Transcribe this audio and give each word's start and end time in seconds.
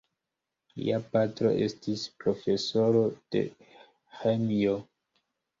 Lia 0.77 0.97
patro 1.15 1.51
estis 1.65 2.07
profesoro 2.23 3.05
de 3.37 3.45
ĥemio. 4.23 4.75